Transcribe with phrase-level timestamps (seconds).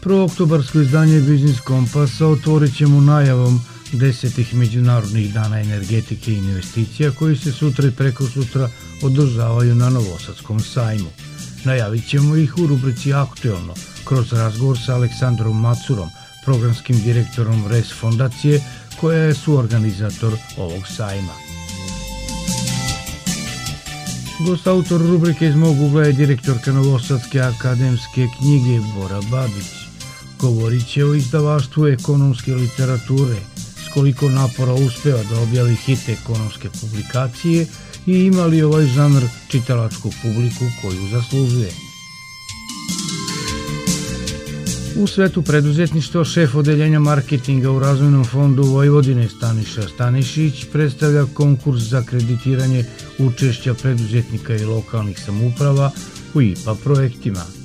[0.00, 3.60] Prvo oktobarsko izdanje Biznis Kompasa otvorit ćemo najavom
[3.92, 8.68] desetih međunarodnih dana energetike i investicija koji se sutra i preko sutra
[9.02, 11.10] održavaju na Novosadskom sajmu.
[11.64, 13.74] Najavit ćemo ih u rubrici Aktuelno
[14.04, 16.08] kroz razgovor sa Aleksandrom Macurom,
[16.44, 18.60] programskim direktorom RES fondacije
[19.00, 21.32] koja je suorganizator ovog sajma.
[24.46, 29.89] Gost autor rubrike iz mog ugla je direktorka Novosadske akademske knjige Bora Babić.
[30.40, 37.66] Govorit će o izdavaštvu ekonomske literature, s koliko napora uspeva da objavi hit ekonomske publikacije
[38.06, 41.70] i ima li ovaj žanr čitalačku publiku koju zaslužuje.
[44.96, 52.02] U svetu preduzetništva šef odeljenja marketinga u Razvojnom fondu Vojvodine Staniša Stanišić predstavlja konkurs za
[52.02, 52.84] kreditiranje
[53.18, 55.90] učešća preduzetnika i lokalnih samuprava
[56.34, 57.59] u IPA projektima.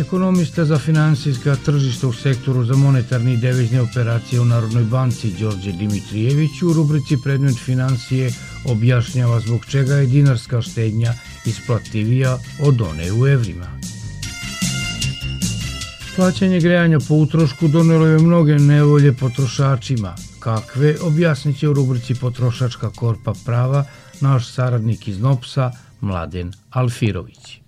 [0.00, 5.72] Ekonomista za finansijska tržišta u sektoru za monetarne i devizne operacije u Narodnoj banci Đorđe
[5.72, 8.30] Dimitrijević u rubrici Predmet financije
[8.64, 11.14] objašnjava zbog čega je dinarska štednja
[11.46, 13.66] isplativija od one u evrima.
[16.16, 20.16] Plaćanje grejanja po utrošku donelo je mnoge nevolje potrošačima.
[20.38, 23.84] Kakve, objasnit će u rubrici Potrošačka korpa prava
[24.20, 27.63] naš saradnik iz NOPSA, Mladen Alfirović.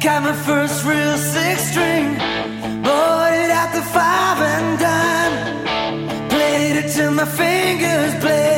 [0.00, 2.14] Got my first real six string,
[2.82, 6.28] bought it at the five and dime.
[6.28, 8.57] Played it till my fingers bled.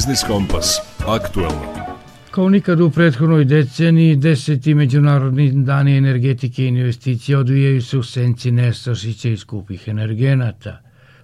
[0.00, 0.80] Biznis Kompas.
[1.06, 1.62] Aktuelno.
[2.30, 8.50] Kao nikad u prethodnoj deceniji, deseti međunarodni dani energetike i investicije odvijaju se u senci
[8.50, 10.80] nestašića i skupih energenata.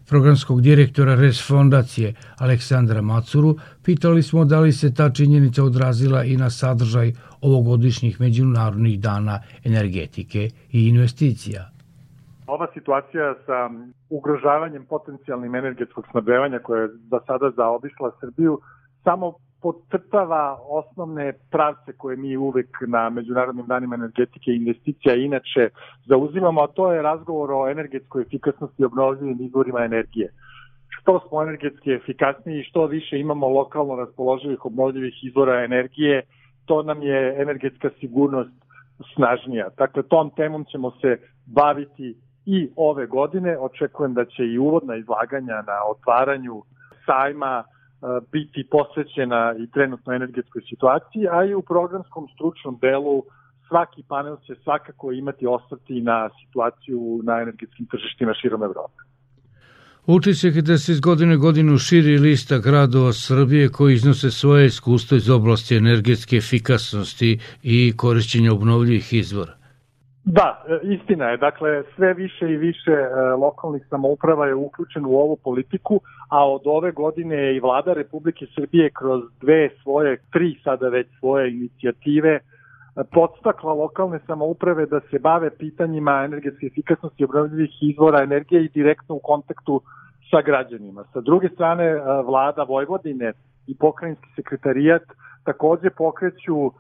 [0.06, 6.36] Programskog direktora RES fondacije Aleksandra Macuru pitali smo da li se ta činjenica odrazila i
[6.36, 11.75] na sadržaj ovogodišnjih međunarodnih dana energetike i investicija.
[12.46, 13.70] Ova situacija sa
[14.10, 18.58] ugrožavanjem potencijalnim energetskog snabdevanja koje je za sada zaobišla Srbiju
[19.04, 19.32] samo
[19.62, 25.68] podcrtava osnovne pravce koje mi uvek na Međunarodnim danima energetike i investicija inače
[26.04, 30.28] zauzimamo, a to je razgovor o energetskoj efikasnosti i obnovljivim izvorima energije.
[30.88, 36.22] Što smo energetski efikasniji, što više imamo lokalno raspoloživih obnovljivih izvora energije,
[36.66, 38.54] to nam je energetska sigurnost
[39.14, 39.68] snažnija.
[39.78, 42.14] Dakle, tom temom ćemo se baviti
[42.46, 43.58] i ove godine.
[43.58, 46.62] Očekujem da će i uvodna izlaganja na otvaranju
[47.06, 47.64] sajma
[48.32, 53.22] biti posvećena i trenutno energetskoj situaciji, a i u programskom stručnom delu
[53.68, 59.00] svaki panel će svakako imati osvrti na situaciju na energetskim tržištima širom Evrope.
[60.06, 65.16] Utisak je da se iz godine godinu širi lista gradova Srbije koji iznose svoje iskustvo
[65.16, 69.56] iz oblasti energetske efikasnosti i korišćenja obnovljivih izvora.
[70.26, 71.36] Da, e, istina je.
[71.36, 76.62] Dakle, sve više i više e, lokalnih samouprava je uključeno u ovu politiku, a od
[76.64, 82.30] ove godine je i vlada Republike Srbije kroz dve svoje, tri sada već svoje inicijative
[82.30, 82.40] e,
[83.12, 89.20] podstakla lokalne samouprave da se bave pitanjima energetske efikasnosti obnovljivih izvora energije i direktno u
[89.22, 89.80] kontaktu
[90.30, 91.04] sa građanima.
[91.12, 91.94] Sa druge strane,
[92.24, 93.32] vlada Vojvodine
[93.66, 95.02] i pokrajinski sekretarijat
[95.44, 96.72] takođe pokreću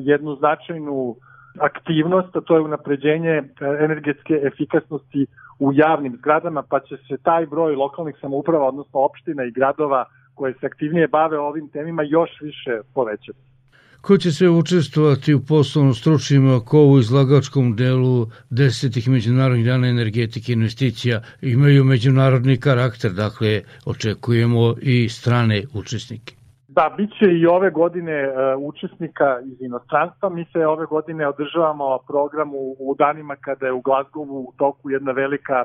[0.00, 1.16] jednu značajnu
[1.58, 3.44] aktivnost, a to je unapređenje e,
[3.84, 5.26] energetske efikasnosti
[5.58, 10.04] u javnim zgradama, pa će se taj broj lokalnih samouprava, odnosno opština i gradova
[10.34, 13.38] koje se aktivnije bave ovim temima još više povećati.
[14.00, 20.52] Ko će se učestvovati u poslovno stručnim ko u izlagačkom delu desetih međunarodnih dana energetike
[20.52, 26.43] i investicija imaju međunarodni karakter, dakle očekujemo i strane učesnike.
[26.76, 28.34] Da, bit će i ove godine uh,
[28.68, 30.28] učesnika iz inostranstva.
[30.28, 34.90] Mi se ove godine održavamo program u, u danima kada je u Glasgowu u toku
[34.90, 35.64] jedna velika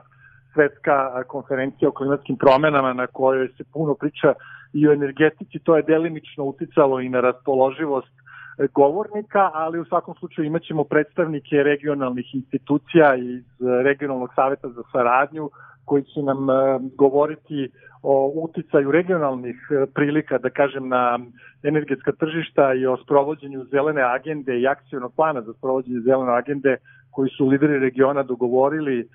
[0.54, 4.34] svetska konferencija o klimatskim promenama na kojoj se puno priča
[4.74, 5.60] i o energetici.
[5.60, 11.64] To je delimično uticalo i na raspoloživost e, govornika, ali u svakom slučaju imaćemo predstavnike
[11.64, 13.44] regionalnih institucija iz
[13.84, 15.50] regionalnog saveta za saradnju
[15.90, 16.48] koji će nam
[16.96, 17.70] govoriti
[18.04, 21.20] o uticaju regionalnih e, prilika, da kažem, na
[21.64, 26.78] energetska tržišta i o sprovođenju zelene agende i akcijnog plana za sprovođenje zelene agende
[27.12, 29.10] koji su lideri regiona dogovorili uh,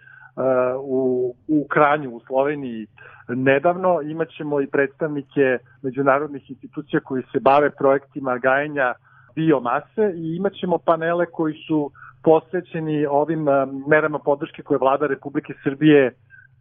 [0.81, 2.87] u, u Kranju, u Sloveniji
[3.29, 4.03] nedavno.
[4.03, 8.95] Imaćemo i predstavnike međunarodnih institucija koji se bave projektima gajenja
[9.35, 11.91] biomase i imaćemo panele koji su
[12.25, 13.47] posvećeni ovim
[13.89, 16.13] merama podrške koje vlada Republike Srbije E,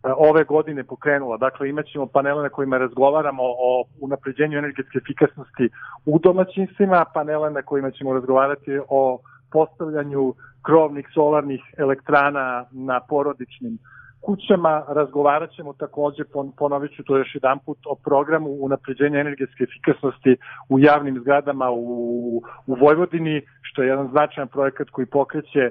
[0.03, 1.37] ove godine pokrenula.
[1.37, 5.69] Dakle, imaćemo panele na kojima razgovaramo o unapređenju energetske efikasnosti
[6.05, 9.19] u domaćinstvima, panele na kojima ćemo razgovarati o
[9.51, 13.77] postavljanju krovnih solarnih elektrana na porodičnim
[14.21, 14.83] kućama.
[14.87, 16.23] Razgovarat ćemo takođe,
[16.57, 20.37] ponovit ću to još jedan put, o programu unapređenja energetske efikasnosti
[20.69, 25.69] u javnim zgradama u, u Vojvodini, što je jedan značajan projekat koji pokreće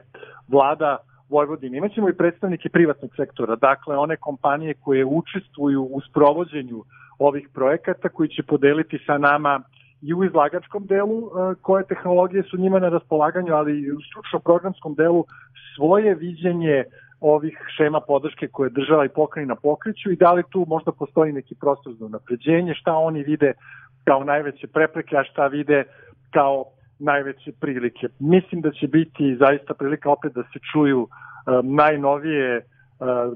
[0.48, 0.96] vlada
[1.32, 1.78] Vojvodine.
[1.78, 6.84] Imaćemo i predstavnike privatnog sektora, dakle one kompanije koje učestvuju u sprovođenju
[7.18, 9.62] ovih projekata koji će podeliti sa nama
[10.02, 14.38] i u izlagačkom delu e, koje tehnologije su njima na raspolaganju, ali i u stručno
[14.38, 15.24] programskom delu
[15.76, 16.84] svoje viđenje
[17.20, 21.54] ovih šema podrške koje država i pokrajina pokreću i da li tu možda postoji neki
[21.54, 23.52] prostor za napređenje, šta oni vide
[24.04, 25.84] kao najveće prepreke, a šta vide
[26.30, 26.64] kao
[27.02, 28.08] najveće prilike.
[28.18, 31.08] Mislim da će biti zaista prilika opet da se čuju uh,
[31.62, 32.64] najnovije uh,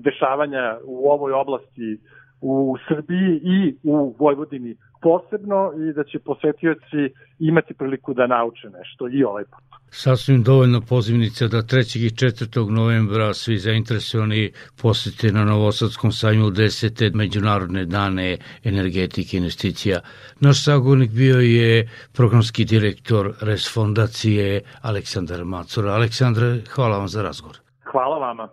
[0.03, 2.01] dešavanja u ovoj oblasti
[2.41, 7.03] u Srbiji i u Vojvodini posebno i da će posetioci
[7.39, 9.65] imati priliku da nauče nešto i ovaj put.
[9.91, 12.07] Sasvim dovoljno pozivnica da 3.
[12.07, 12.71] i 4.
[12.71, 17.15] novembra svi zainteresovani posete na Novosadskom sajmu 10.
[17.15, 20.01] međunarodne dane energetike i investicija.
[20.41, 25.93] Naš sagovornik bio je programski direktor RES fondacije Aleksandar Macura.
[25.93, 27.57] Aleksandar, hvala vam za razgovor.
[27.93, 28.49] Hvala vama.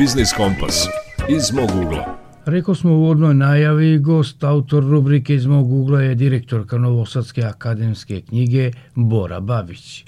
[0.00, 0.88] Biznis Kompas
[1.28, 2.16] iz mog ugla.
[2.46, 8.20] Rekao smo u uvodnoj najavi, gost, autor rubrike iz mog ugla je direktorka Novosadske akademske
[8.20, 10.04] knjige Bora Babić.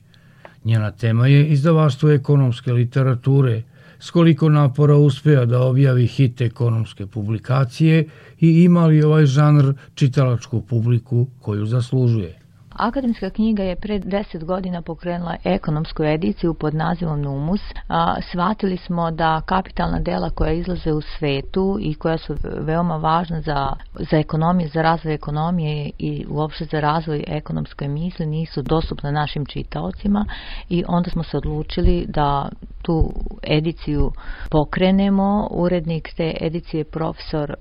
[0.65, 3.63] Njena tema je izdavaštvo ekonomske literature,
[3.99, 8.05] s koliko napora uspea da objavi hit ekonomske publikacije
[8.41, 12.42] i ima li ovaj žanr čitalačku publiku koju zaslužuje.
[12.73, 17.61] Akademska knjiga je pred deset godina pokrenula ekonomsku ediciju pod nazivom Numus.
[17.89, 23.41] A, shvatili smo da kapitalna dela koja izlaze u svetu i koja su veoma važna
[23.41, 23.73] za,
[24.11, 30.27] za ekonomiju, za razvoj ekonomije i uopšte za razvoj ekonomske misli nisu dostupne našim čitaocima
[30.69, 32.49] i onda smo se odlučili da
[32.83, 33.13] tu
[33.43, 34.13] ediciju
[34.51, 35.49] pokrenemo.
[35.51, 37.55] Urednik te edicije je profesor e,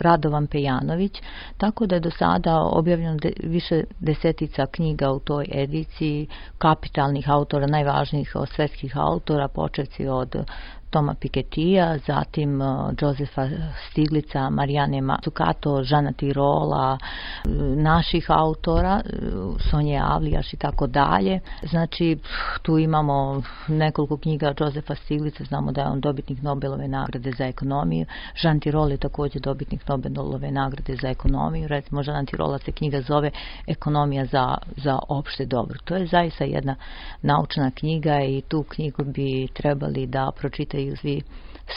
[0.00, 1.12] Radovan Pejanović,
[1.56, 6.26] tako da je do sada objavljeno de, više desetica knjiga u toj ediciji
[6.58, 10.36] kapitalnih autora, najvažnijih svetskih autora, počevci od
[10.90, 13.48] Toma Piketija, zatim uh, Josefa
[13.90, 16.98] Stiglica, Marijane Matsukato, Žana Tirola,
[17.44, 21.40] uh, naših autora, uh, Sonje Avlijaš i tako dalje.
[21.62, 22.18] Znači,
[22.62, 28.06] tu imamo nekoliko knjiga Josefa Stiglica, znamo da je on dobitnik Nobelove nagrade za ekonomiju.
[28.34, 31.68] Žan Tirol je takođe dobitnik Nobelove nagrade za ekonomiju.
[31.68, 33.30] Recimo, Žan Tirola se knjiga zove
[33.66, 35.78] Ekonomija za, za opšte dobro.
[35.84, 36.76] To je zaista jedna
[37.22, 41.22] naučna knjiga i tu knjigu bi trebali da pročitaju čitaju svi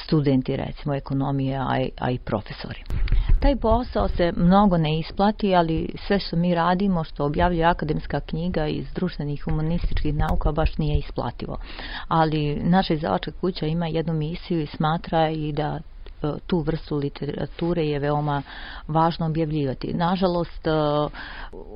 [0.06, 2.84] studenti recimo ekonomije, a a i profesori.
[3.40, 8.68] Taj posao se mnogo ne isplati, ali sve što mi radimo, što objavljuje akademska knjiga
[8.68, 11.58] iz društvenih humanističkih nauka baš nije isplativo.
[12.08, 15.80] Ali naša izdavačka kuća ima jednu misiju i smatra i da
[16.48, 18.42] tu vrstu literature je veoma
[18.88, 19.94] važno objavljivati.
[19.94, 20.72] Nažalost, e,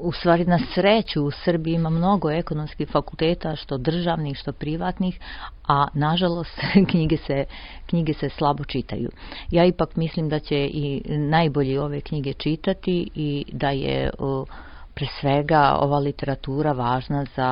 [0.01, 5.19] u stvari na sreću u Srbiji ima mnogo ekonomskih fakulteta, što državnih, što privatnih,
[5.67, 6.59] a nažalost
[6.91, 7.45] knjige se,
[7.85, 9.09] knjige se slabo čitaju.
[9.51, 14.47] Ja ipak mislim da će i najbolji ove knjige čitati i da je uh,
[14.95, 17.51] pre svega ova literatura važna za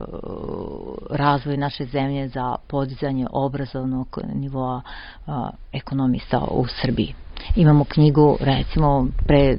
[0.00, 4.82] uh, razvoj naše zemlje, za podizanje obrazovnog nivoa
[5.26, 5.34] uh,
[5.72, 7.14] ekonomista u Srbiji.
[7.56, 9.56] Imamo knjigu, recimo, pre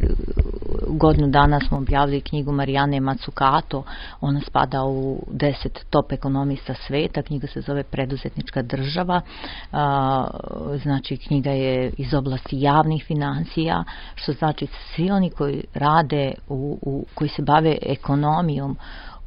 [0.87, 3.83] godinu dana smo objavili knjigu Marijane Matsukato,
[4.21, 9.21] ona spada u deset top ekonomista sveta, knjiga se zove Preduzetnička država,
[10.83, 13.83] znači knjiga je iz oblasti javnih financija,
[14.15, 18.77] što znači svi oni koji rade, u, u, koji se bave ekonomijom,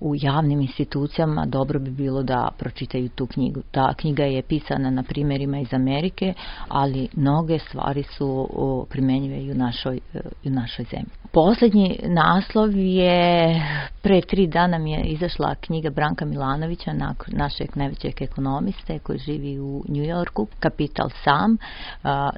[0.05, 3.63] u javnim institucijama dobro bi bilo da pročitaju tu knjigu.
[3.71, 6.35] Ta knjiga je pisana na primjerima iz Amerike,
[6.69, 8.49] ali mnoge stvari su
[8.91, 11.11] primenjive i u našoj, e, i u našoj zemlji.
[11.33, 13.63] Poslednji naslov je,
[14.03, 16.93] pre tri dana mi je izašla knjiga Branka Milanovića,
[17.27, 21.57] našeg najvećeg ekonomiste koji živi u New Yorku, Kapital sam.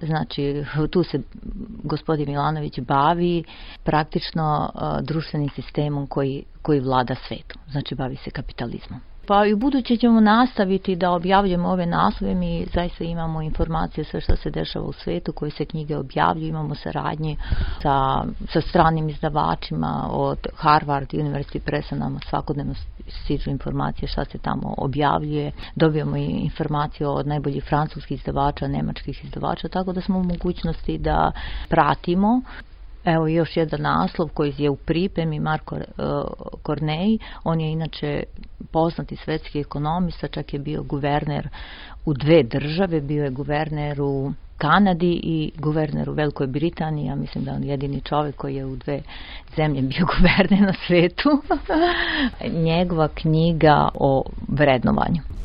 [0.03, 1.21] Znači, tu se
[1.85, 3.45] gospodin Milanović bavi
[3.85, 4.71] praktično
[5.03, 7.56] društvenim sistemom koji, koji vlada svetu.
[7.71, 9.01] Znači, bavi se kapitalizmom.
[9.27, 14.21] Pa i u buduće ćemo nastaviti da objavljujemo ove naslove, mi zaista imamo informacije sve
[14.21, 17.37] što se dešava u svetu, koje se knjige objavljuju, imamo saradnje
[17.83, 21.97] sa, sa stranim izdavačima od Harvard University Pressa.
[21.97, 22.75] Nam svakodnevno
[23.09, 29.69] stižu informacije šta se tamo objavljuje, dobijamo i informacije od najboljih francuskih izdavača, nemačkih izdavača,
[29.69, 31.33] tako da smo u mogućnosti da
[31.69, 32.43] pratimo
[33.07, 35.77] Evo još jedan naslov koji je u pripremi Marko
[36.63, 38.23] Kornej, on je inače
[38.73, 41.49] poznati svetski ekonomista, čak je bio guverner
[42.05, 47.45] u dve države, bio je guverner u Kanadi i guverner u Velikoj Britaniji, ja mislim
[47.45, 49.03] da on jedini čovjek koji je u dve
[49.57, 51.43] zemlje bio guverner na svetu.
[52.69, 55.36] Njegova knjiga o vrednovanju.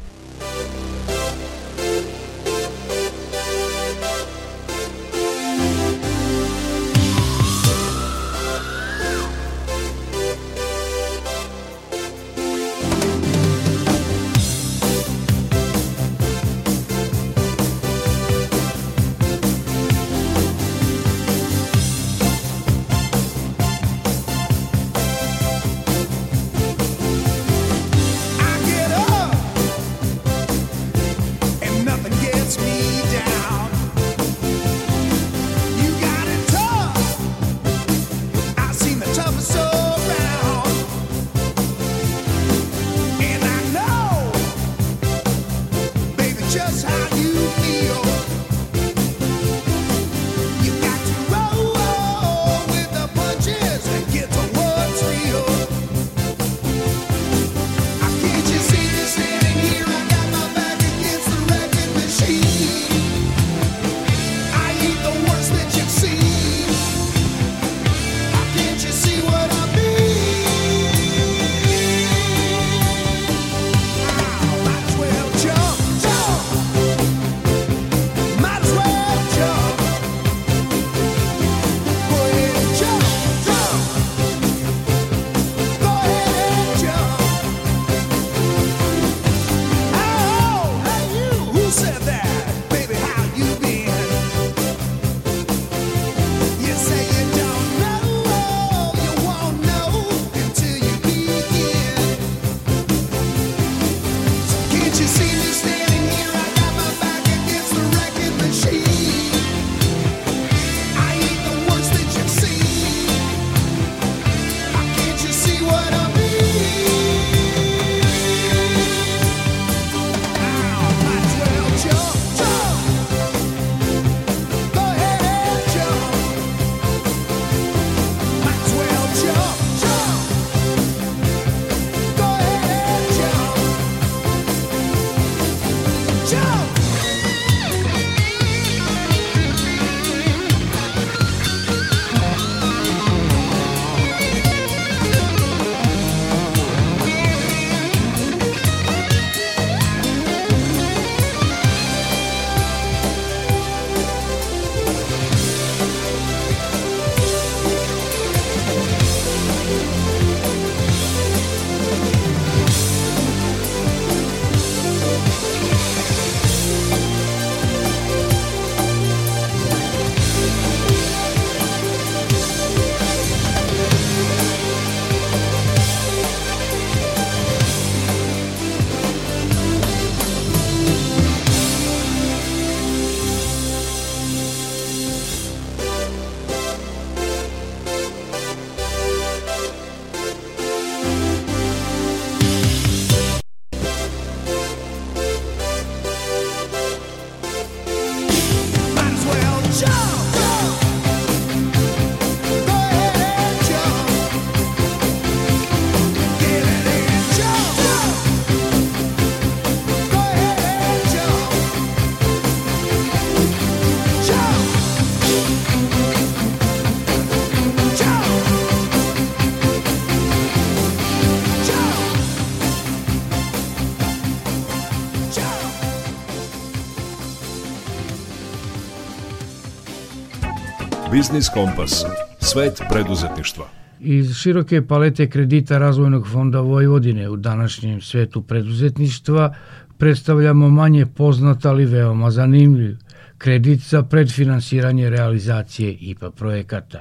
[231.21, 232.05] Biznis Kompas.
[232.39, 233.65] Svet preduzetništva.
[233.99, 239.53] Iz široke palete kredita Razvojnog fonda Vojvodine u današnjem svetu preduzetništva
[239.97, 242.97] predstavljamo manje poznat, ali veoma zanimljiv
[243.37, 246.99] kredit za predfinansiranje realizacije IPA projekata.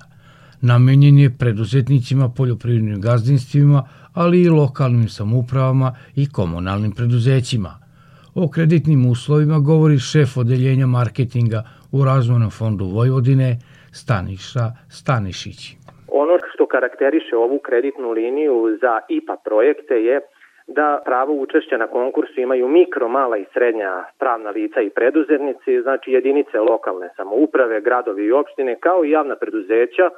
[0.61, 7.79] Namenjen je preduzetnicima, poljoprivrednim gazdinstvima, ali i lokalnim samupravama i komunalnim preduzećima.
[8.35, 13.59] O kreditnim uslovima govori šef odeljenja marketinga u Razvojnom fondu Vojvodine
[13.93, 15.61] Staniša Stanišić.
[16.13, 20.21] Ono što karakteriše ovu kreditnu liniju za IPA projekte je
[20.67, 26.13] da pravo učešća na konkursu imaju mikro, mala i srednja pravna lica i preduzetnici, znači
[26.13, 30.11] jedinice lokalne samouprave, gradovi i opštine, kao i javna preduzeća,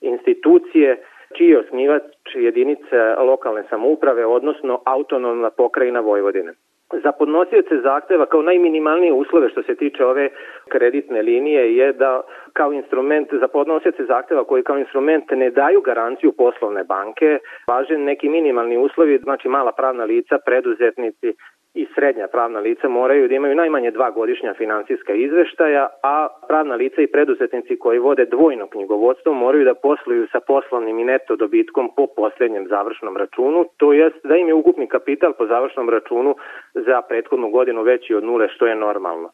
[0.00, 1.02] institucije,
[1.36, 2.02] čiji je osnivač
[2.34, 6.52] jedinice lokalne samouprave, odnosno autonomna pokrajina Vojvodine.
[6.92, 10.28] Za podnosioce zahteva kao najminimalnije uslove što se tiče ove
[10.68, 12.22] kreditne linije je da
[12.52, 18.28] kao instrument za podnosioce zahteva koji kao instrument ne daju garanciju poslovne banke, važe neki
[18.28, 21.34] minimalni uslovi, znači mala pravna lica, preduzetnici,
[21.74, 27.02] i srednja pravna lica moraju da imaju najmanje dva godišnja finansijska izveštaja, a pravna lica
[27.02, 32.06] i preduzetnici koji vode dvojno knjigovodstvo moraju da posluju sa poslovnim i neto dobitkom po
[32.16, 36.34] poslednjem završnom računu, to jest da im je ukupni kapital po završnom računu
[36.74, 39.30] za prethodnu godinu veći od nule, što je normalno.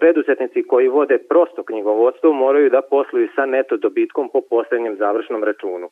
[0.00, 5.88] Preduzetnici koji vode prosto knjigovodstvo moraju da posluju sa neto dobitkom po poslednjem završnom računu.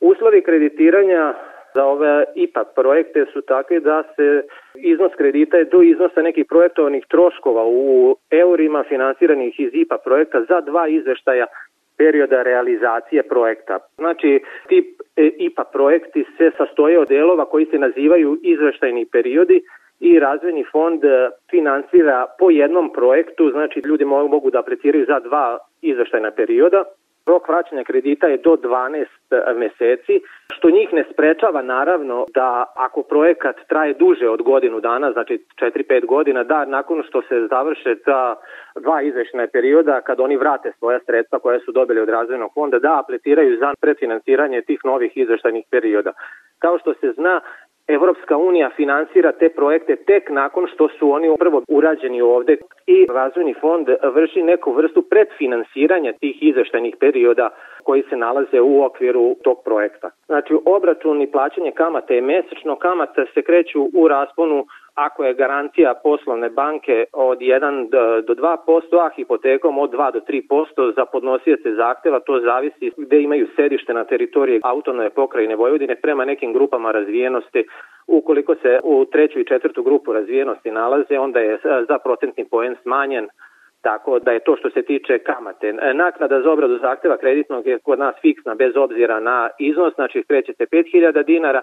[0.00, 1.34] Uslovi kreditiranja
[1.74, 4.42] za ove IPA projekte su takvi da se
[4.74, 10.60] iznos kredita je do iznosa nekih projektovanih troškova u eurima finansiranih iz IPA projekta za
[10.60, 11.46] dva izveštaja
[11.98, 13.78] perioda realizacije projekta.
[13.96, 19.60] Znači, ti e, IPA projekti se sastoje od delova koji se nazivaju izveštajni periodi
[20.00, 21.02] i razvojni fond
[21.50, 26.84] finansira po jednom projektu, znači ljudi mogu da apliciraju za dva izveštajna perioda
[27.30, 30.16] Rok vraćanja kredita je do 12 e, meseci,
[30.56, 36.06] što njih ne sprečava naravno da ako projekat traje duže od godinu dana, znači 4-5
[36.06, 38.34] godina, da nakon što se završe ta
[38.84, 43.00] dva izvešna perioda, kad oni vrate svoja sredstva koja su dobili od razvojnog fonda, da
[43.02, 46.12] apliciraju za predfinansiranje tih novih izveštajnih perioda.
[46.58, 47.40] Kao što se zna,
[47.94, 52.56] Evropska unija finansira te projekte tek nakon što su oni prvo urađeni ovde.
[52.86, 57.50] I Razvojni fond vrši neku vrstu predfinansiranja tih izveštajnih perioda
[57.80, 60.10] koji se nalaze u okviru tog projekta.
[60.26, 65.94] Znači, obračun i plaćanje kamate je mesečno, kamata se kreću u rasponu ako je garancija
[66.02, 67.90] poslovne banke od 1
[68.26, 73.48] do 2%, a hipotekom od 2 do 3% za podnosioce zahteva, to zavisi gde imaju
[73.56, 77.64] sedište na teritoriji autonome pokrajine Vojvodine prema nekim grupama razvijenosti.
[78.06, 83.28] Ukoliko se u treću i četvrtu grupu razvijenosti nalaze, onda je za procentni poen smanjen
[83.82, 85.72] Tako da je to što se tiče kamate.
[85.94, 90.52] Naknada za obradu zahteva kreditnog je kod nas fiksna bez obzira na iznos, znači kreće
[90.52, 91.62] se 5000 dinara,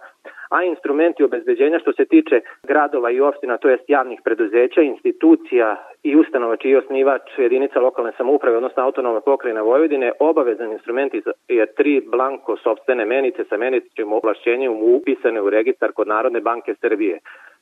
[0.49, 6.15] a instrumenti obezbeđenja što se tiče gradova i opština, to jest javnih preduzeća, institucija i
[6.15, 11.13] ustanova čiji je osnivač jedinica lokalne samouprave, odnosno autonoma pokrajina Vojvodine, obavezan instrument
[11.47, 17.19] je tri blanko sobstvene menice sa meničnim ovlašćenjem upisane u registar kod Narodne banke Srbije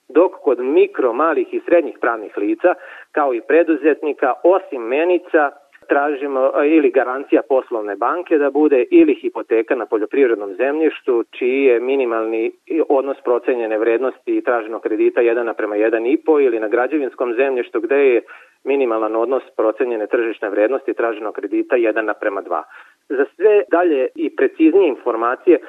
[0.10, 2.74] dok kod mikro, malih i srednjih pravnih lica,
[3.12, 5.52] kao i preduzetnika, osim menica,
[5.88, 12.52] tražimo ili garancija poslovne banke da bude ili hipoteka na poljoprivrednom zemljištu čiji je minimalni
[12.90, 18.22] odnos procenjene vrednosti traženog kredita 1 naprema 1,5 ili na građevinskom zemljištu gde je
[18.64, 22.62] minimalan odnos procenjene tržišne vrednosti traženog kredita 1 naprema 2.
[23.10, 25.60] Za sve dalje i preciznije informacije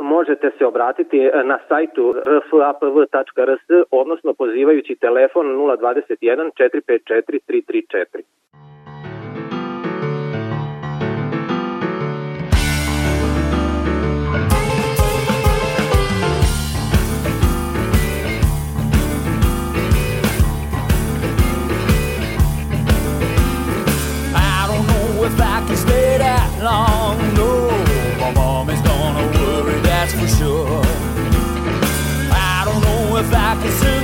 [0.00, 8.22] možete se obratiti e, na sajtu rfapv.rs, odnosno pozivajući telefon 021 454 334.
[25.60, 27.29] I can stay that long.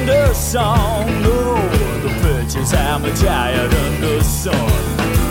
[0.06, 5.25] The song of the future's hammer, Jaya, the good sun.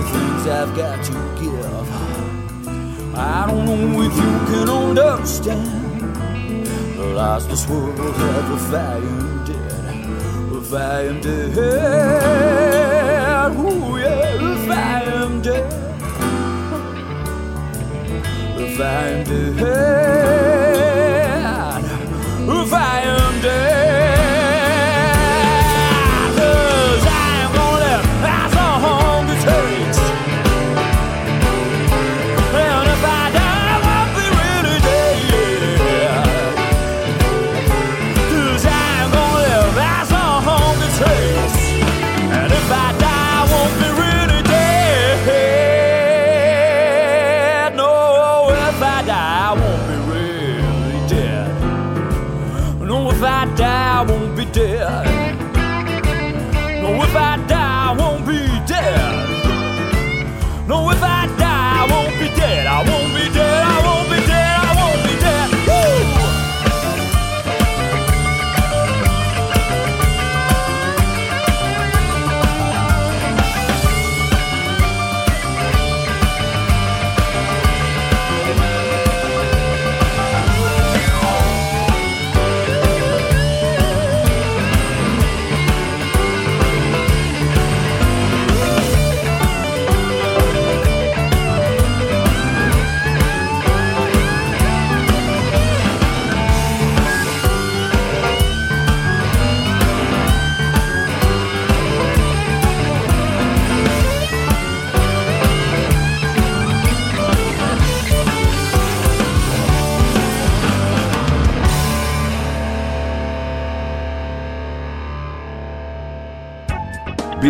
[0.00, 1.88] Many things I've got to give.
[3.16, 6.16] I don't know if you can understand
[6.96, 10.06] the loss this world has if I am dead.
[10.56, 11.56] If I am dead.
[13.56, 15.72] Ooh, yeah, if I am dead.
[18.58, 19.58] If I am dead.
[22.48, 23.89] If I am dead.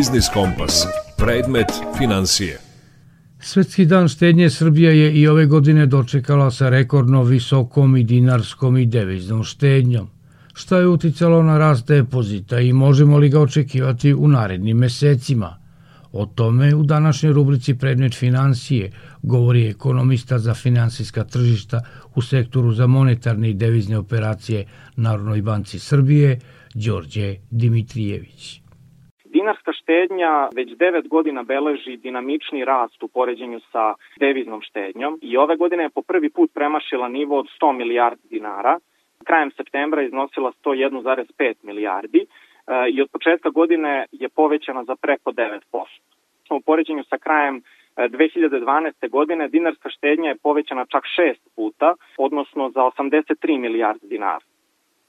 [0.00, 0.86] Biznis Kompas.
[1.18, 1.66] Predmet
[1.98, 2.58] financije.
[3.40, 8.86] Svetski dan štednje Srbija je i ove godine dočekala sa rekordno visokom i dinarskom i
[8.86, 10.08] deviznom štednjom.
[10.54, 15.56] Šta je uticalo na rast depozita i možemo li ga očekivati u narednim mesecima?
[16.12, 21.80] O tome u današnjoj rubrici Predmet financije govori ekonomista za finansijska tržišta
[22.14, 24.64] u sektoru za monetarne i devizne operacije
[24.96, 26.38] Narodnoj banci Srbije,
[26.74, 28.60] Đorđe Dimitrijević.
[29.32, 35.56] Dinarska štednja već 9 godina beleži dinamični rast u poređenju sa deviznom štednjom i ove
[35.56, 38.78] godine je po prvi put premašila nivo od 100 milijardi dinara.
[39.24, 42.26] Krajem septembra iznosila 101,5 milijardi e,
[42.90, 45.60] i od početka godine je povećana za preko 9%.
[46.50, 47.62] U poređenju sa krajem
[47.96, 49.10] 2012.
[49.10, 54.44] godine dinarska štednja je povećana čak šest puta, odnosno za 83 milijarde dinara.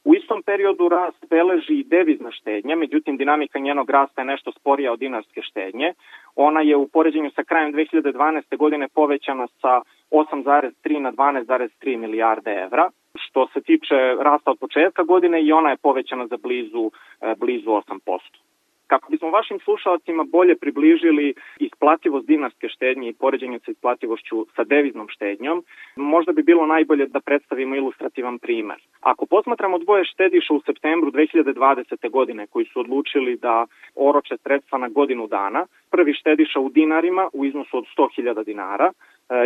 [0.03, 4.93] U istom periodu rast beleži i devizna štednja, međutim dinamika njenog rasta je nešto sporija
[4.93, 5.93] od dinarske štednje.
[6.35, 8.57] Ona je u poređenju sa krajem 2012.
[8.57, 12.89] godine povećana sa 8,3 na 12,3 milijarde evra.
[13.15, 16.91] Što se tiče rasta od početka godine i ona je povećana za blizu,
[17.37, 18.19] blizu 8%.
[18.91, 25.07] Kako bismo vašim slušalcima bolje približili isplativost dinarske štednje i poređenje sa isplativošću sa deviznom
[25.09, 25.63] štednjom,
[25.95, 28.79] možda bi bilo najbolje da predstavimo ilustrativan primer.
[29.01, 32.09] Ako posmatramo dvoje štediša u septembru 2020.
[32.09, 37.45] godine koji su odlučili da oroče sredstva na godinu dana, prvi štediša u dinarima u
[37.45, 38.91] iznosu od 100.000 dinara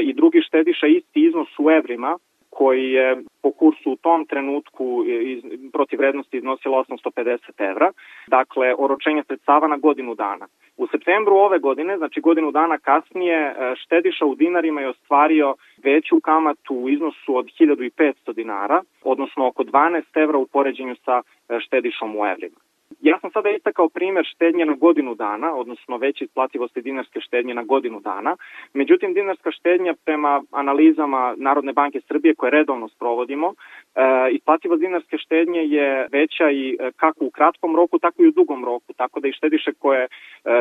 [0.01, 2.17] i drugi štediša isti iznos u evrima
[2.57, 7.37] koji je po kursu u tom trenutku iz, protiv vrednosti iznosilo 850
[7.71, 7.91] evra,
[8.27, 10.47] dakle oročenje sredstava na godinu dana.
[10.77, 16.75] U septembru ove godine, znači godinu dana kasnije, štediša u dinarima je ostvario veću kamatu
[16.75, 21.21] u iznosu od 1500 dinara, odnosno oko 12 evra u poređenju sa
[21.59, 22.59] štedišom u evrima.
[23.01, 27.63] Ja sam sada istakao primer štednje na godinu dana, odnosno veće isplativosti dinarske štednje na
[27.63, 28.35] godinu dana.
[28.73, 33.53] Međutim, dinarska štednja prema analizama Narodne banke Srbije koje redovno sprovodimo,
[33.95, 38.65] e, isplativost dinarske štednje je veća i kako u kratkom roku, tako i u dugom
[38.65, 38.93] roku.
[38.93, 40.07] Tako da i štediše koje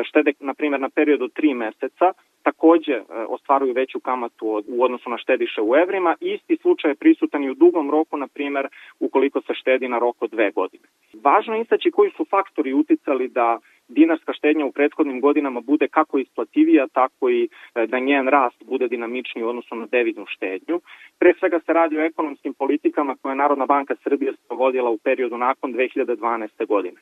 [0.05, 2.13] štede, na primjer, na period od tri meseca,
[2.45, 2.97] takođe
[3.29, 6.17] ostvaruju veću kamatu u odnosu na štediše u evrima.
[6.21, 8.69] Isti slučaj je prisutan i u dugom roku, na primjer,
[9.01, 10.87] ukoliko se štedi na rok od dve godine.
[11.23, 16.19] Važno je istaći koji su faktori uticali da dinarska štednja u prethodnim godinama bude kako
[16.19, 17.49] isplativija, tako i
[17.89, 20.81] da njen rast bude dinamičniji u odnosu na deviznu štednju.
[21.19, 25.39] Pre svega se radi o ekonomskim politikama koje je Narodna banka Srbije sprovodila u periodu
[25.39, 26.67] nakon 2012.
[26.67, 26.97] godine.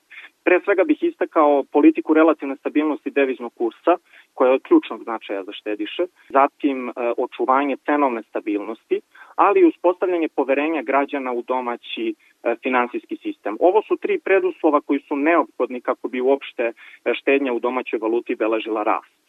[0.44, 3.96] Pre svega bih istakao politiku relativne stabilnosti deviznog kursa,
[4.34, 9.00] koja je od ključnog značaja za štediše, zatim očuvanje cenovne stabilnosti,
[9.36, 12.14] ali i uspostavljanje poverenja građana u domaći
[12.62, 13.56] finansijski sistem.
[13.60, 16.72] Ovo su tri preduslova koji su neophodni kako bi uopšte
[17.14, 19.21] štednja u domaćoj valuti beležila rast.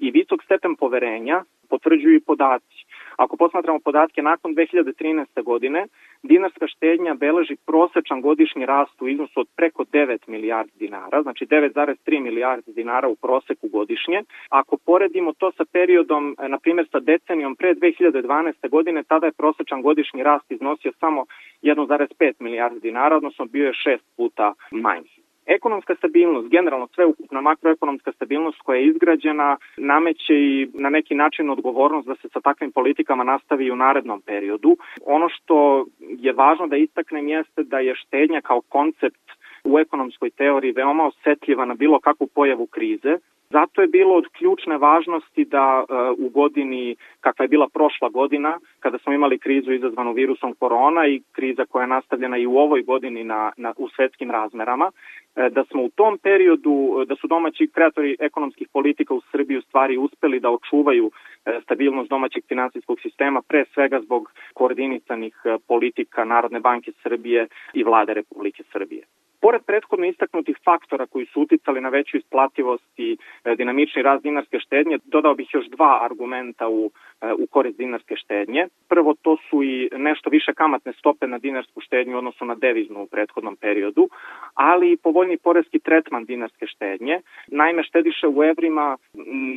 [0.00, 2.84] I visok stepen poverenja potvrđuju i podaci.
[3.16, 5.42] Ako posmatramo podatke nakon 2013.
[5.42, 5.86] godine,
[6.22, 12.20] dinarska štednja beleži prosečan godišnji rast u iznosu od preko 9 milijardi dinara, znači 9,3
[12.20, 14.22] milijardi dinara u proseku godišnje.
[14.48, 18.68] Ako poredimo to sa periodom, na primjer sa decenijom pre 2012.
[18.68, 21.24] godine, tada je prosečan godišnji rast iznosio samo
[21.62, 25.11] 1,5 milijardi dinara, odnosno bio je šest puta manji.
[25.46, 32.08] Ekonomska stabilnost, generalno sveukupna makroekonomska stabilnost koja je izgrađena, nameće i na neki način odgovornost
[32.08, 34.76] da se sa takvim politikama nastavi u narednom periodu.
[35.06, 39.30] Ono što je važno da istaknem jeste da je štednja kao koncept
[39.64, 43.18] u ekonomskoj teoriji veoma osetljiva na bilo kakvu pojavu krize,
[43.52, 48.58] Zato je bilo od ključne važnosti da e, u godini kakva je bila prošla godina,
[48.80, 52.82] kada smo imali krizu izazvanu virusom korona i kriza koja je nastavljena i u ovoj
[52.82, 57.70] godini na, na, u svetskim razmerama, e, da smo u tom periodu, da su domaći
[57.74, 63.42] kreatori ekonomskih politika u Srbiji u stvari uspeli da očuvaju e, stabilnost domaćeg finansijskog sistema,
[63.48, 65.34] pre svega zbog koordinisanih
[65.68, 69.02] politika Narodne banke Srbije i vlade Republike Srbije.
[69.42, 74.58] Pored prethodno istaknutih faktora koji su uticali na veću isplativost i e, dinamični rast dinarske
[74.58, 78.66] štednje, dodao bih još dva argumenta u, e, u korist dinarske štednje.
[78.88, 83.06] Prvo, to su i nešto više kamatne stope na dinarsku štednju odnosno na deviznu u
[83.06, 84.08] prethodnom periodu,
[84.54, 87.20] ali i povoljni porezki tretman dinarske štednje.
[87.46, 88.96] Naime, štediše u evrima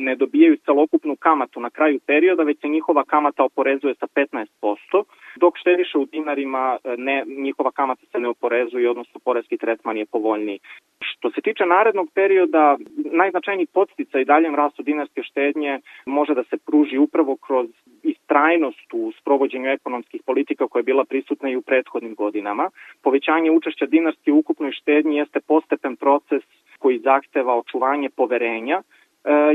[0.06, 5.04] ne dobijaju celokupnu kamatu na kraju perioda, već se njihova kamata oporezuje sa 15%,
[5.36, 10.06] dok štediše u dinarima e, ne, njihova kamata se ne oporezuje, odnosno tretman tretman je
[10.06, 10.58] povoljniji.
[11.00, 16.56] Što se tiče narednog perioda, najznačajniji podstica i daljem rastu dinarske štednje može da se
[16.56, 17.66] pruži upravo kroz
[18.02, 22.70] istrajnost u sprovođenju ekonomskih politika koja je bila prisutna i u prethodnim godinama.
[23.02, 26.42] Povećanje učešća dinarske u ukupnoj štednji jeste postepen proces
[26.78, 28.82] koji zahteva očuvanje poverenja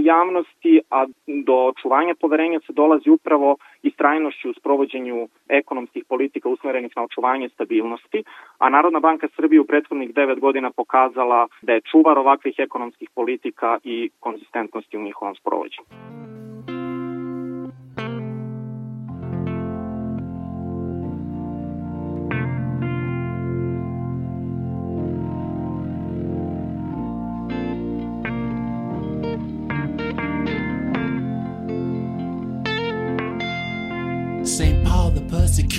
[0.02, 7.04] javnosti, a do očuvanja poverenja se dolazi upravo istrajnošću u sprovođenju ekonomskih politika usmerenih na
[7.04, 8.24] očuvanje stabilnosti,
[8.58, 13.78] a Narodna banka Srbije u prethodnih devet godina pokazala da je čuvar ovakvih ekonomskih politika
[13.84, 16.41] i konzistentnosti u njihovom sprovođenju.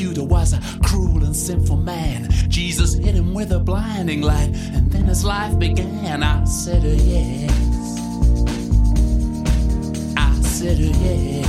[0.03, 2.29] Persecutor was a cruel and sinful man.
[2.49, 6.23] Jesus hit him with a blinding light, and then his life began.
[6.23, 7.51] I said, oh, yes.
[10.17, 11.49] I said, oh, yes.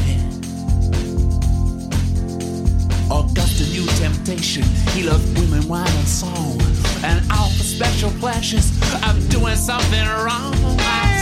[3.10, 4.64] Augustine knew temptation.
[4.94, 6.62] He loved women, wine, and song.
[7.04, 8.72] And all the special pleasures
[9.08, 10.54] of doing something wrong.
[10.80, 11.13] I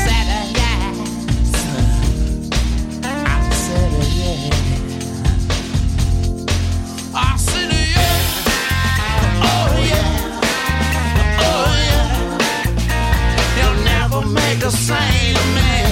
[14.71, 15.90] same man.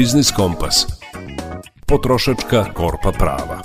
[0.00, 0.86] Biznis Kompas.
[1.86, 3.62] Potrošačka korpa prava.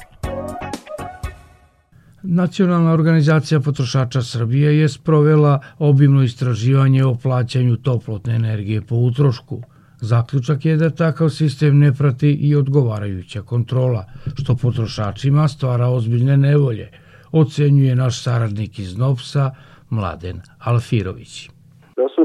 [2.24, 9.62] Nacionalna organizacija potrošača Srbije je sprovela obimno istraživanje o plaćanju toplotne energije po utrošku.
[10.02, 14.06] Zaključak je da takav sistem ne prati i odgovarajuća kontrola,
[14.42, 16.92] što potrošačima stvara ozbiljne nevolje,
[17.32, 19.52] ocenjuje naš saradnik iz Novsa,
[19.90, 21.50] Mladen Alfirović.
[21.98, 22.25] Da su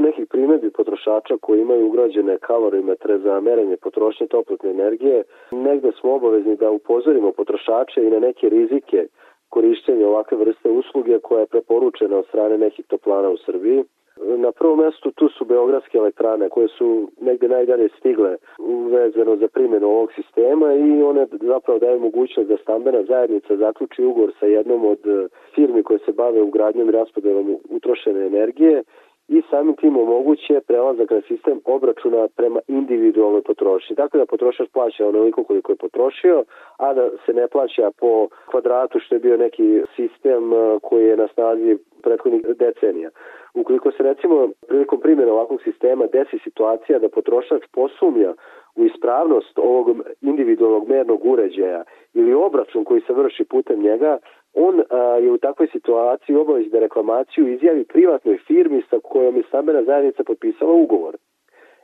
[1.01, 7.31] potrošača koji imaju ugrađene kalorimetre za merenje potrošnje toplotne energije, negde smo obavezni da upozorimo
[7.31, 9.07] potrošače i na neke rizike
[9.49, 13.83] korišćenja ovakve vrste usluge koja je preporučena od strane nekih toplana u Srbiji.
[14.37, 18.37] Na prvom mestu tu su beogradske elektrane koje su negde najdalje stigle
[18.91, 24.31] vezano za primjenu ovog sistema i one zapravo daju mogućnost da stambena zajednica zaključi ugovor
[24.39, 24.99] sa jednom od
[25.55, 28.83] firmi koje se bave ugradnjom i raspodelom utrošene energije
[29.27, 33.95] i samim tim omoguće prelazak na sistem obračuna prema individualnoj potrošnji.
[33.95, 36.43] Dakle da potrošač plaća onoliko koliko je potrošio,
[36.77, 41.17] a da se ne plaća po kvadratu što je bio neki sistem uh, koji je
[41.17, 43.09] na snazi prethodnih decenija.
[43.53, 48.33] Ukoliko se recimo prilikom primjene ovakvog sistema desi situacija da potrošač posumnja
[48.75, 54.17] u ispravnost ovog individualnog mernog uređaja ili obračun koji se vrši putem njega,
[54.53, 59.43] on a, je u takvoj situaciji obavez da reklamaciju izjavi privatnoj firmi sa kojom je
[59.47, 61.17] stambena zajednica potpisala ugovor.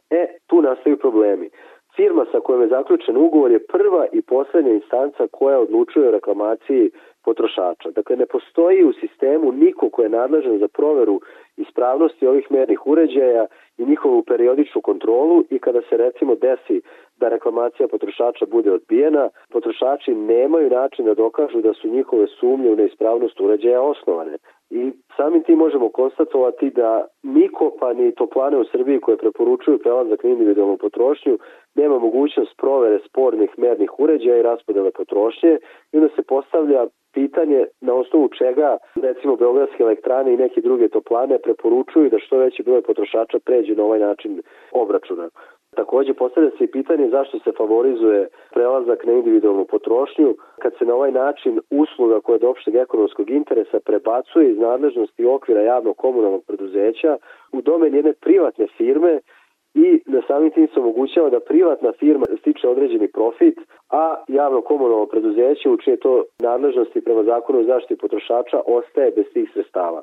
[0.10, 1.50] E, tu nastaju problemi.
[1.96, 6.92] Firma sa kojom je zaključen ugovor je prva i poslednja instanca koja odlučuje o reklamaciji
[7.26, 7.90] potrošača.
[7.92, 11.22] Dakle, ne postoji u sistemu niko ko je nadležan za proveru
[11.58, 13.46] ispravnosti ovih mernih uređaja
[13.78, 16.82] i njihovu periodičnu kontrolu i kada se recimo desi
[17.20, 22.76] da reklamacija potrošača bude odbijena, potrošači nemaju način da dokažu da su njihove sumnje u
[22.76, 24.38] neispravnost uređaja osnovane.
[24.70, 30.24] I samim tim možemo konstatovati da niko pa ni toplane u Srbiji koje preporučuju prelazak
[30.24, 31.38] na individualnu potrošnju
[31.76, 35.58] nema mogućnost provere spornih mernih uređaja i raspodele potrošnje
[35.92, 41.38] i onda se postavlja pitanje na osnovu čega recimo Beogradske elektrane i neke druge toplane
[41.40, 44.42] preporučuju da što veći broj potrošača pređe na ovaj način
[44.72, 45.30] obračuna.
[45.78, 50.94] Takođe postavlja se i pitanje zašto se favorizuje prelazak na individualnu potrošnju kad se na
[50.96, 56.44] ovaj način usluga koja je od opšteg ekonomskog interesa prebacuje iz nadležnosti okvira javnog komunalnog
[56.48, 57.18] preduzeća
[57.52, 59.20] u domen jedne privatne firme
[59.74, 63.58] i na samim tim se omogućava da privatna firma stiče određeni profit,
[63.90, 69.26] a javno komunalno preduzeće u čije to nadležnosti prema zakonu o zaštiti potrošača ostaje bez
[69.34, 70.02] tih sredstava.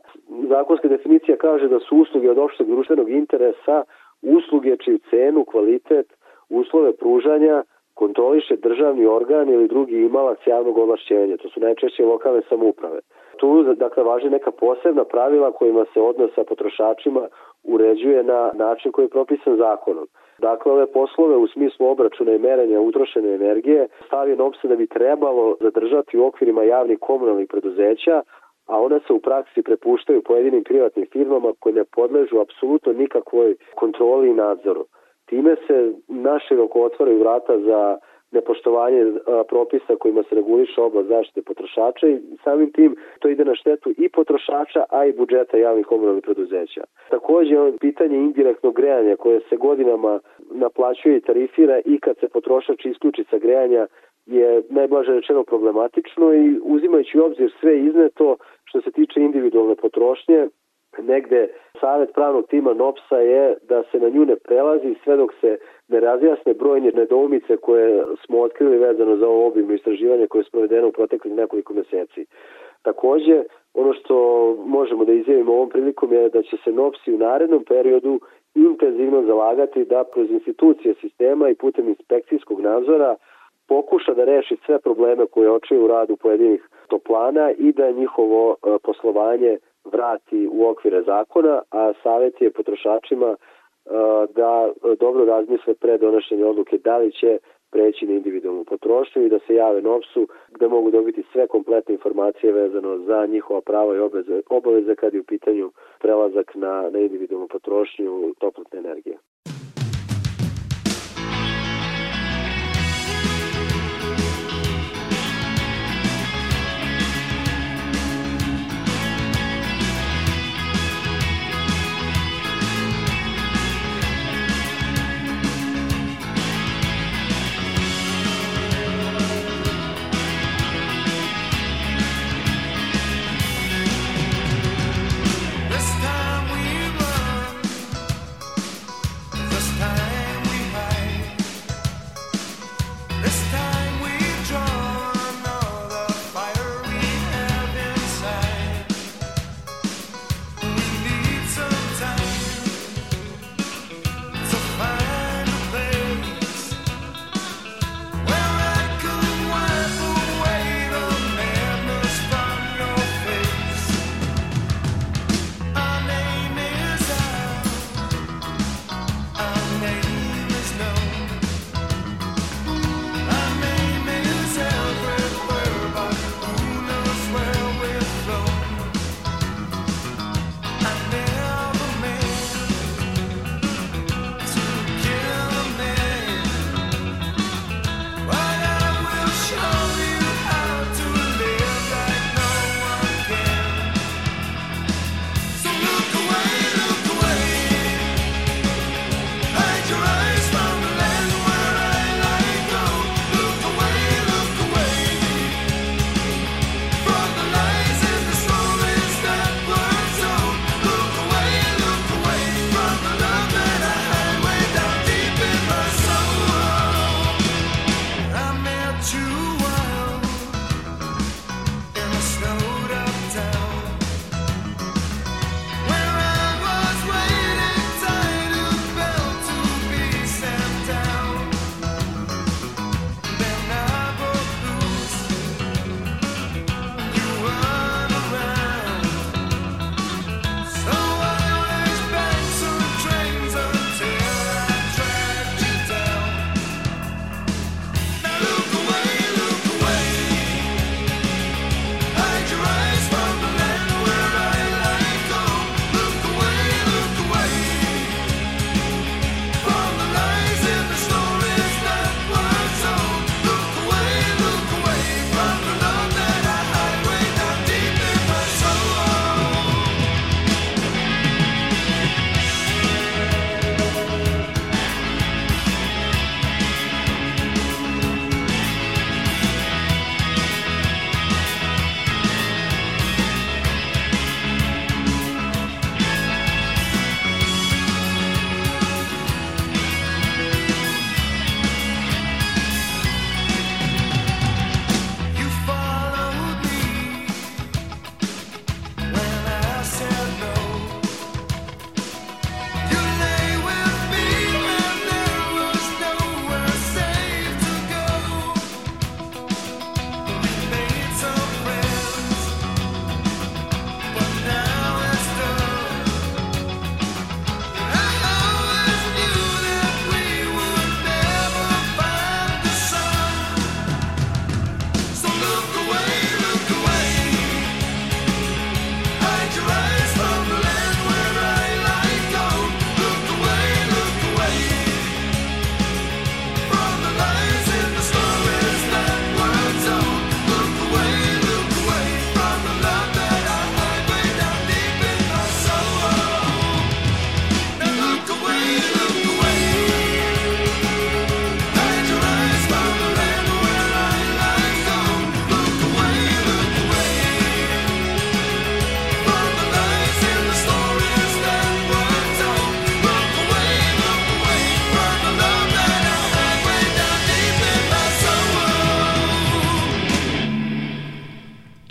[0.49, 3.83] Zakonska definicija kaže da su usluge od opšteg društvenog interesa
[4.25, 6.07] usluge čiju cenu, kvalitet,
[6.49, 7.63] uslove pružanja
[7.95, 11.37] kontroliše državni organ ili drugi imalac javnog ovlašćenja.
[11.37, 13.01] To su najčešće lokalne samouprave.
[13.37, 17.29] Tu dakle važi neka posebna pravila kojima se odnos sa potrošačima
[17.65, 20.07] uređuje na način koji je propisan zakonom.
[20.39, 25.57] Dakle, ove poslove u smislu obračuna i merenja utrošene energije stavi NOPSA da bi trebalo
[25.61, 28.23] zadržati u okvirima javnih komunalnih preduzeća,
[28.67, 34.31] a one se u praksi prepuštaju pojedinim privatnim firmama koje ne podležu apsolutno nikakvoj kontroli
[34.31, 34.85] i nadzoru.
[35.27, 37.99] Time se naširoko otvaraju vrata za
[38.35, 39.03] nepoštovanje
[39.49, 44.09] propisa kojima se reguliše oblast zaštite potrošača i samim tim to ide na štetu i
[44.09, 46.83] potrošača, a i budžeta javnih komunalnih preduzeća.
[47.11, 53.25] Takođe, pitanje indirektnog grejanja koje se godinama naplaćuje i tarifira i kad se potrošač isključi
[53.31, 53.87] sa grejanja
[54.27, 60.49] je najblaže rečeno problematično i uzimajući u obzir sve izneto što se tiče individualne potrošnje,
[61.03, 61.49] negde
[61.81, 65.59] savet pravnog tima NOPSA je da se na nju ne prelazi sve dok se
[65.89, 70.89] ne razjasne brojne nedoumice koje smo otkrili vezano za ovo obimno istraživanje koje je sprovedeno
[70.89, 72.27] u proteklih nekoliko meseci.
[72.83, 73.43] Takođe,
[73.75, 74.17] ono što
[74.67, 78.21] možemo da izjavimo ovom prilikom je da će se NOPSI u narednom periodu
[78.55, 83.17] intenzivno zalagati da kroz institucije sistema i putem inspekcijskog nadzora
[83.69, 88.79] pokuša da reši sve probleme koje očaju u radu pojedinih toplana i da njihovo e,
[88.83, 93.37] poslovanje vrati u okvire zakona, a savjet je potrošačima e,
[94.35, 97.39] da dobro razmisle pre donošenja odluke da li će
[97.75, 102.53] preći na individualnu potrošnju i da se jave NOPS-u gde mogu dobiti sve kompletne informacije
[102.53, 107.49] vezano za njihova prava i obaveze, obaveze kad je u pitanju prelazak na, na individualnu
[107.49, 109.17] potrošnju toplotne energije.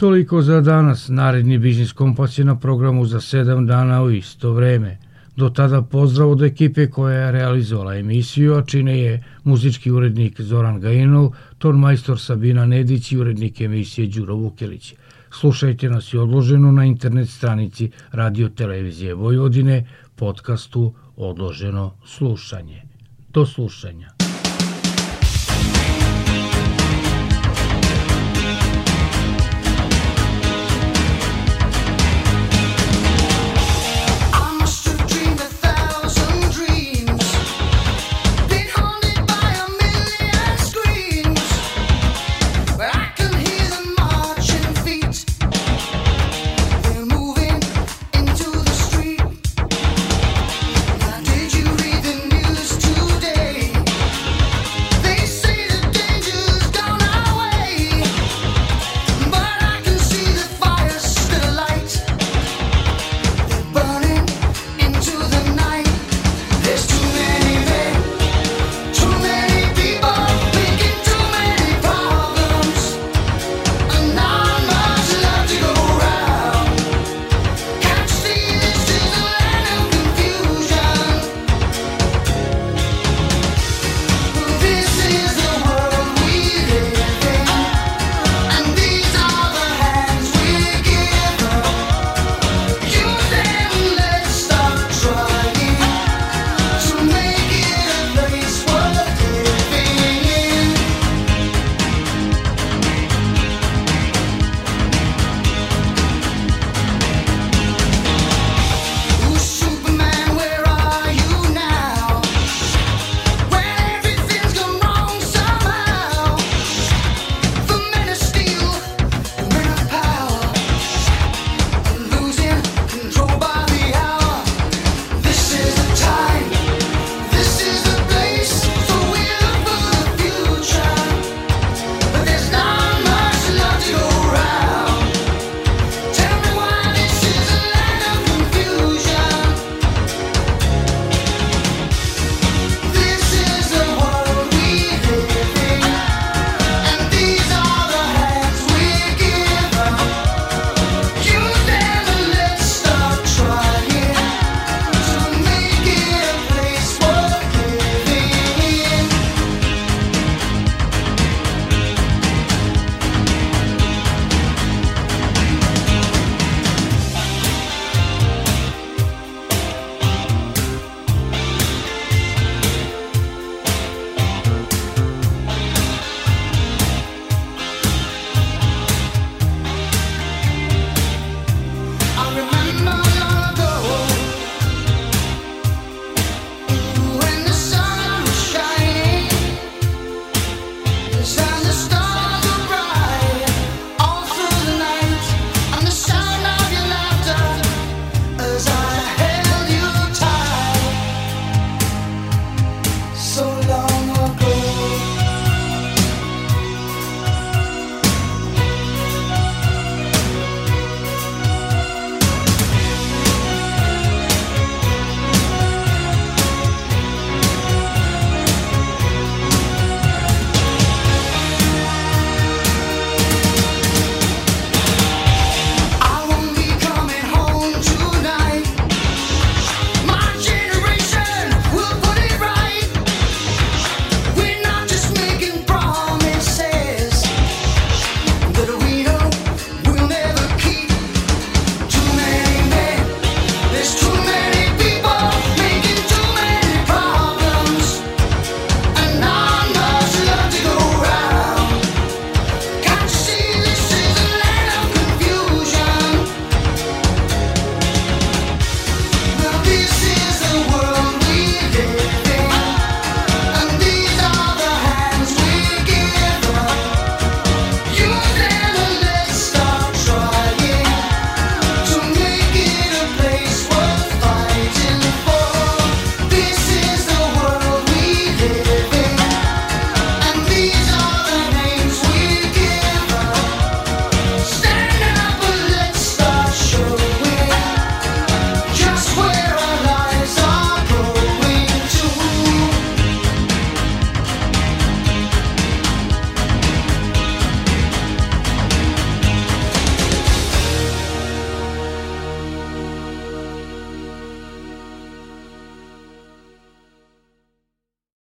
[0.04, 1.10] Toliko za danas.
[1.10, 4.98] Naredni Biznis Kompas je na programu za 7 dana u isto vreme.
[5.36, 10.80] Do tada pozdrav od ekipe koja je realizovala emisiju, a čine je muzički urednik Zoran
[10.80, 14.94] Gajinov, ton majstor Sabina Nedić i urednik emisije Đuro Vukelić.
[15.32, 19.86] Slušajte nas i odloženo na internet stranici Radio Televizije Vojvodine,
[20.16, 22.82] podcastu Odloženo slušanje.
[23.30, 24.13] Do slušanja.